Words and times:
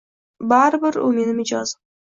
baribir 0.53 0.99
u 1.03 1.13
meni 1.21 1.39
mijozim. 1.43 1.79